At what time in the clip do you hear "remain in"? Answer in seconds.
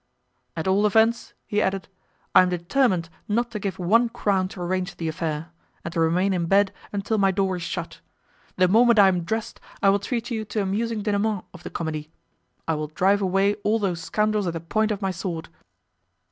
5.99-6.47